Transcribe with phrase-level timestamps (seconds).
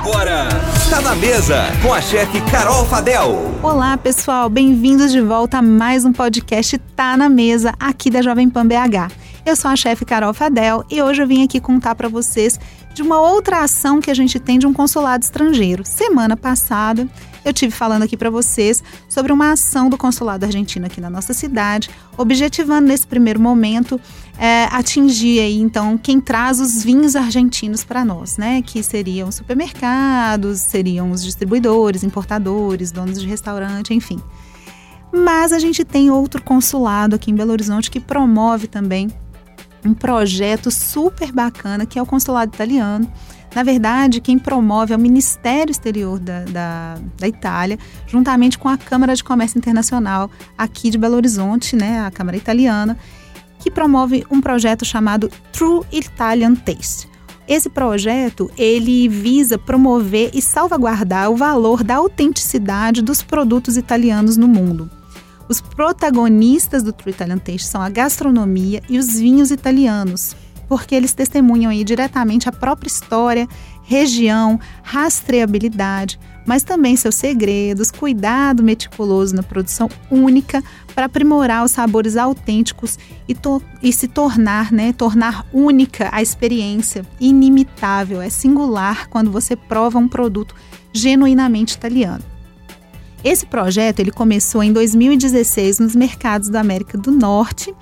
[0.00, 0.48] Agora,
[0.88, 3.54] tá na mesa com a chefe Carol Fadel.
[3.62, 8.48] Olá, pessoal, bem-vindos de volta a mais um podcast Tá na Mesa aqui da Jovem
[8.48, 9.12] Pan BH.
[9.44, 12.58] Eu sou a chefe Carol Fadel e hoje eu vim aqui contar para vocês
[12.94, 15.84] de uma outra ação que a gente tem de um consulado estrangeiro.
[15.84, 17.08] Semana passada,
[17.44, 21.32] eu tive falando aqui para vocês sobre uma ação do consulado argentino aqui na nossa
[21.32, 24.00] cidade, objetivando nesse primeiro momento
[24.38, 28.62] é, atingir aí então quem traz os vinhos argentinos para nós, né?
[28.62, 34.20] Que seriam supermercados, seriam os distribuidores, importadores, donos de restaurante, enfim.
[35.12, 39.08] Mas a gente tem outro consulado aqui em Belo Horizonte que promove também
[39.84, 43.10] um projeto super bacana que é o consulado italiano
[43.54, 48.78] na verdade, quem promove é o Ministério Exterior da, da, da, Itália, juntamente com a
[48.78, 52.96] Câmara de Comércio Internacional aqui de Belo Horizonte, né, a Câmara Italiana,
[53.58, 57.08] que promove um projeto chamado True Italian Taste.
[57.48, 64.46] Esse projeto ele visa promover e salvaguardar o valor da autenticidade dos produtos italianos no
[64.46, 64.88] mundo.
[65.50, 70.36] Os protagonistas do True Italian Taste são a gastronomia e os vinhos italianos,
[70.68, 73.48] porque eles testemunham aí diretamente a própria história,
[73.82, 80.62] região, rastreabilidade, mas também seus segredos, cuidado meticuloso na produção única
[80.94, 82.96] para aprimorar os sabores autênticos
[83.28, 83.36] e,
[83.82, 90.06] e se tornar, né, tornar única a experiência, inimitável, é singular quando você prova um
[90.06, 90.54] produto
[90.92, 92.29] genuinamente italiano.
[93.22, 97.74] Esse projeto ele começou em 2016 nos mercados da América do Norte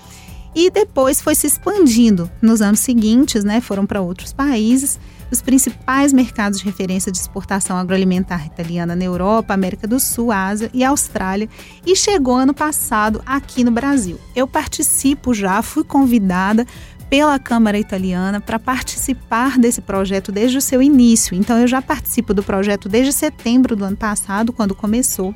[0.55, 2.29] e depois foi se expandindo.
[2.43, 4.99] Nos anos seguintes, né, foram para outros países.
[5.31, 10.71] Os principais mercados de referência de exportação agroalimentar italiana na Europa, América do Sul, Ásia
[10.73, 11.49] e Austrália,
[11.87, 14.19] e chegou ano passado aqui no Brasil.
[14.35, 16.67] Eu participo já, fui convidada
[17.09, 21.35] pela Câmara Italiana para participar desse projeto desde o seu início.
[21.35, 25.35] Então, eu já participo do projeto desde setembro do ano passado, quando começou.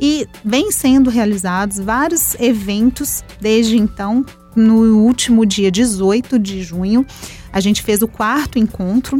[0.00, 4.24] E vem sendo realizados vários eventos desde então
[4.54, 7.06] no último dia 18 de junho,
[7.52, 9.16] a gente fez o quarto encontro,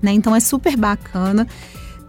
[0.00, 0.12] né?
[0.12, 1.46] Então é super bacana.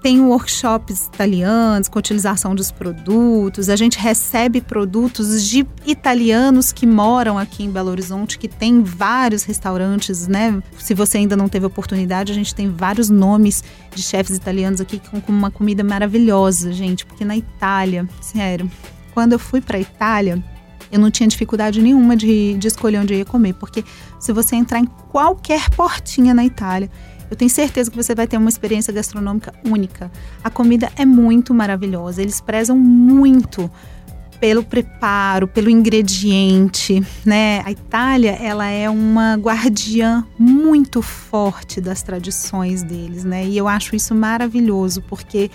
[0.01, 3.67] Tem workshops italianos com utilização dos produtos.
[3.67, 9.43] A gente recebe produtos de italianos que moram aqui em Belo Horizonte, que tem vários
[9.43, 10.63] restaurantes, né?
[10.77, 13.61] Se você ainda não teve oportunidade, a gente tem vários nomes
[13.93, 17.05] de chefes italianos aqui com uma comida maravilhosa, gente.
[17.05, 18.71] Porque na Itália, sério,
[19.13, 20.41] quando eu fui para Itália,
[20.91, 23.83] eu não tinha dificuldade nenhuma de, de escolher onde eu ia comer, porque
[24.19, 26.89] se você entrar em qualquer portinha na Itália,
[27.29, 30.11] eu tenho certeza que você vai ter uma experiência gastronômica única.
[30.43, 33.69] A comida é muito maravilhosa, eles prezam muito
[34.39, 37.61] pelo preparo, pelo ingrediente, né?
[37.65, 43.45] A Itália, ela é uma guardiã muito forte das tradições deles, né?
[43.45, 45.51] E eu acho isso maravilhoso, porque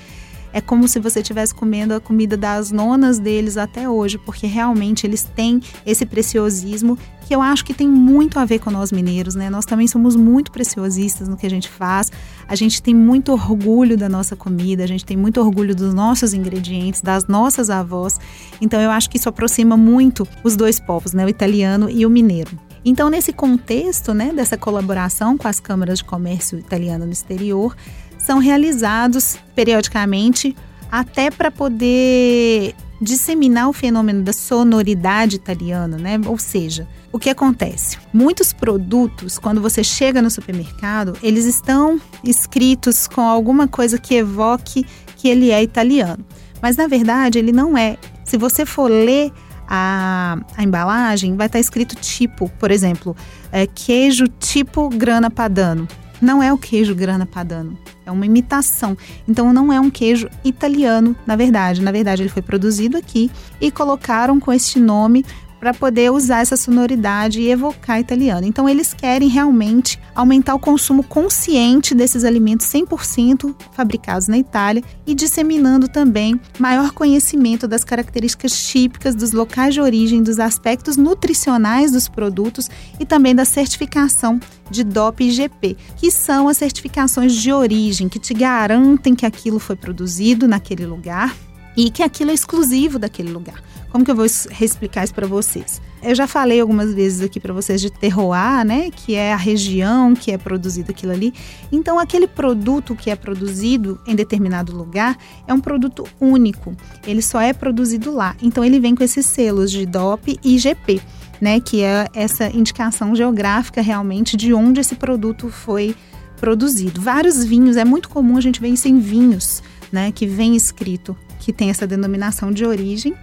[0.53, 5.05] é como se você estivesse comendo a comida das nonas deles até hoje, porque realmente
[5.05, 9.35] eles têm esse preciosismo que eu acho que tem muito a ver com nós mineiros,
[9.35, 9.49] né?
[9.49, 12.13] Nós também somos muito preciosistas no que a gente faz.
[12.47, 16.35] A gente tem muito orgulho da nossa comida, a gente tem muito orgulho dos nossos
[16.35, 18.19] ingredientes, das nossas avós.
[18.61, 21.25] Então eu acho que isso aproxima muito os dois povos, né?
[21.25, 22.59] O italiano e o mineiro.
[22.85, 27.75] Então, nesse contexto né, dessa colaboração com as câmaras de comércio italiano no exterior,
[28.19, 30.55] são realizados periodicamente
[30.93, 36.21] até para poder disseminar o fenômeno da sonoridade italiana, né?
[36.27, 37.97] Ou seja, o que acontece?
[38.13, 44.85] Muitos produtos, quando você chega no supermercado, eles estão escritos com alguma coisa que evoque
[45.17, 46.27] que ele é italiano.
[46.61, 47.97] Mas na verdade ele não é.
[48.25, 49.31] Se você for ler
[49.69, 53.17] a, a embalagem, vai estar escrito tipo, por exemplo,
[53.53, 55.87] é, queijo tipo grana padano.
[56.21, 57.79] Não é o queijo grana padano.
[58.05, 58.97] É uma imitação.
[59.29, 61.81] Então não é um queijo italiano, na verdade.
[61.81, 65.25] Na verdade, ele foi produzido aqui e colocaram com este nome
[65.65, 68.47] para poder usar essa sonoridade e evocar italiano.
[68.47, 75.15] Então eles querem realmente aumentar o consumo consciente desses alimentos 100% fabricados na Itália e
[75.15, 82.09] disseminando também maior conhecimento das características típicas dos locais de origem, dos aspectos nutricionais dos
[82.09, 82.69] produtos
[83.01, 84.39] e também da certificação
[84.71, 89.59] de DOP e GP, que são as certificações de origem que te garantem que aquilo
[89.59, 91.35] foi produzido naquele lugar
[91.75, 93.63] e que aquilo é exclusivo daquele lugar.
[93.95, 95.81] Como que eu vou explicar isso para vocês?
[96.03, 100.15] Eu já falei algumas vezes aqui para vocês de terroir, né, que é a região
[100.15, 101.33] que é produzido aquilo ali.
[101.71, 106.75] Então, aquele produto que é produzido em determinado lugar é um produto único.
[107.07, 108.35] Ele só é produzido lá.
[108.43, 111.01] Então, ele vem com esses selos de DOP e GP,
[111.41, 115.95] né, que é essa indicação geográfica realmente de onde esse produto foi
[116.37, 117.01] produzido.
[117.01, 119.63] Vários vinhos, é muito comum a gente ver isso em vinhos,
[119.93, 123.15] né, que vem escrito que tem essa denominação de origem,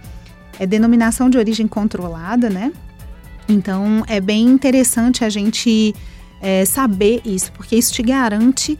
[0.58, 2.72] é denominação de origem controlada, né?
[3.48, 5.94] Então é bem interessante a gente
[6.40, 8.78] é, saber isso, porque isso te garante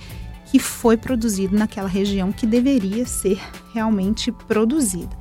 [0.50, 3.40] que foi produzido naquela região que deveria ser
[3.72, 5.16] realmente produzida.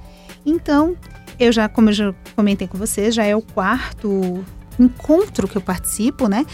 [0.45, 0.97] Então,
[1.39, 4.43] eu já, como eu já comentei com vocês, já é o quarto
[4.77, 6.45] encontro que eu participo, né?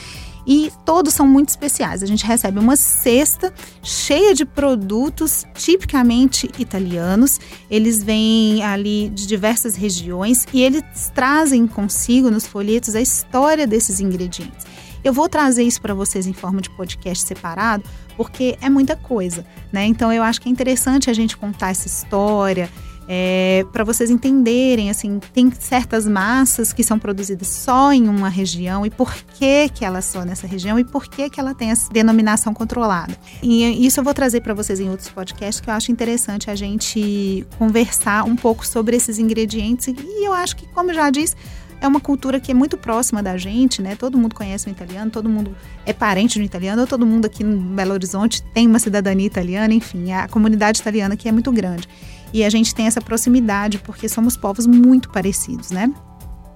[0.47, 2.01] E todos são muito especiais.
[2.01, 3.53] A gente recebe uma cesta
[3.83, 7.37] cheia de produtos tipicamente italianos.
[7.69, 10.83] Eles vêm ali de diversas regiões e eles
[11.13, 14.65] trazem consigo nos folhetos a história desses ingredientes.
[15.03, 17.83] Eu vou trazer isso para vocês em forma de podcast separado,
[18.15, 19.85] porque é muita coisa, né?
[19.85, 22.69] Então eu acho que é interessante a gente contar essa história,
[23.07, 28.85] é, para vocês entenderem, assim, tem certas massas que são produzidas só em uma região
[28.85, 31.71] e por que que ela é só nessa região e por que que ela tem
[31.71, 33.17] essa denominação controlada.
[33.41, 36.55] E isso eu vou trazer para vocês em outros podcasts que eu acho interessante a
[36.55, 41.35] gente conversar um pouco sobre esses ingredientes e eu acho que, como já disse,
[41.79, 43.95] é uma cultura que é muito próxima da gente, né?
[43.95, 45.55] Todo mundo conhece o italiano, todo mundo
[45.85, 49.73] é parente do italiano, ou todo mundo aqui no Belo Horizonte tem uma cidadania italiana,
[49.73, 51.87] enfim, a comunidade italiana aqui é muito grande.
[52.33, 55.91] E a gente tem essa proximidade porque somos povos muito parecidos, né?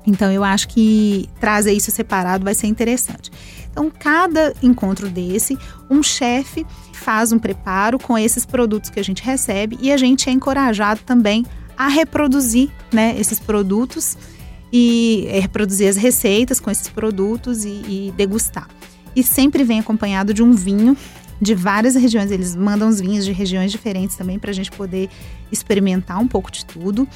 [0.05, 3.31] Então eu acho que trazer isso separado vai ser interessante.
[3.71, 5.57] Então, cada encontro desse,
[5.89, 10.29] um chefe faz um preparo com esses produtos que a gente recebe e a gente
[10.29, 11.45] é encorajado também
[11.77, 14.17] a reproduzir né, esses produtos
[14.71, 18.67] e é, reproduzir as receitas com esses produtos e, e degustar.
[19.15, 20.95] E sempre vem acompanhado de um vinho
[21.41, 22.31] de várias regiões.
[22.31, 25.09] Eles mandam os vinhos de regiões diferentes também para a gente poder
[25.51, 27.07] experimentar um pouco de tudo.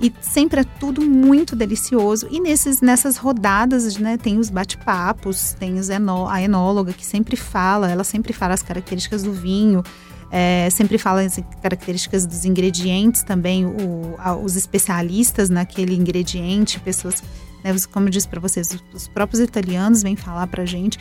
[0.00, 2.26] E sempre é tudo muito delicioso.
[2.30, 7.90] E nesses, nessas rodadas, né, tem os bate-papos, tem os a enóloga que sempre fala,
[7.90, 9.82] ela sempre fala as características do vinho,
[10.30, 17.22] é, sempre fala as características dos ingredientes também, o, a, os especialistas naquele ingrediente, pessoas,
[17.64, 20.98] né, como eu disse para vocês, os, os próprios italianos vêm falar para gente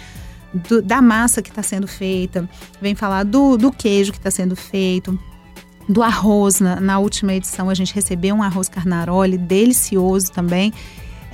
[0.56, 2.50] do, da massa que está sendo feita,
[2.82, 5.18] vem falar do, do queijo que está sendo feito,
[5.88, 6.60] do arroz.
[6.60, 10.74] Na, na, última edição a gente recebeu um arroz carnaroli delicioso também.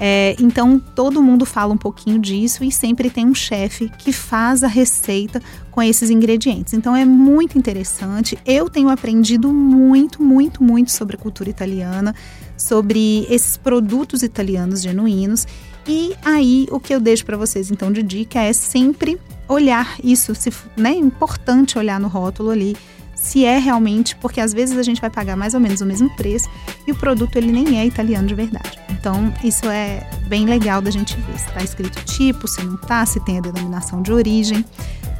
[0.03, 4.63] É, então todo mundo fala um pouquinho disso e sempre tem um chefe que faz
[4.63, 5.39] a receita
[5.69, 6.73] com esses ingredientes.
[6.73, 8.37] Então é muito interessante.
[8.43, 12.15] Eu tenho aprendido muito, muito, muito sobre a cultura italiana,
[12.57, 15.45] sobre esses produtos italianos genuínos
[15.87, 20.33] e aí, o que eu deixo para vocês então de dica é sempre olhar isso,
[20.35, 20.91] se, né?
[20.91, 22.77] É importante olhar no rótulo ali
[23.21, 26.09] se é realmente, porque às vezes a gente vai pagar mais ou menos o mesmo
[26.15, 26.49] preço
[26.87, 28.79] e o produto ele nem é italiano de verdade.
[28.89, 33.05] Então, isso é bem legal da gente ver se está escrito tipo, se não está,
[33.05, 34.65] se tem a denominação de origem.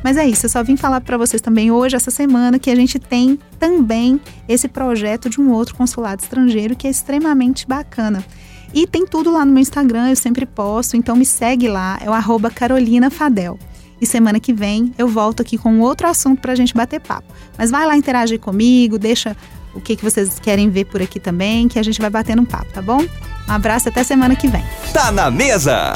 [0.04, 2.76] Mas é isso, eu só vim falar para vocês também hoje, essa semana, que a
[2.76, 4.20] gente tem também
[4.50, 8.26] esse projeto de um outro consulado estrangeiro que é extremamente bacana.
[8.74, 12.10] E tem tudo lá no meu Instagram, eu sempre posto, então me segue lá, é
[12.10, 13.60] o arroba Carolina Fadel.
[14.00, 17.32] E semana que vem eu volto aqui com outro assunto para a gente bater papo.
[17.58, 19.36] Mas vai lá interagir comigo, deixa
[19.74, 22.46] o que, que vocês querem ver por aqui também, que a gente vai batendo um
[22.46, 23.02] papo, tá bom?
[23.02, 24.64] Um abraço até semana que vem.
[24.94, 25.94] Tá na mesa!